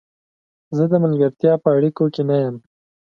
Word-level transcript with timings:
زه 0.77 0.83
د 0.91 0.93
ملګرتیا 1.03 1.53
په 1.63 1.69
اړیکو 1.77 2.05
کې 2.13 2.21
نه 2.29 2.35
یم. 2.43 2.55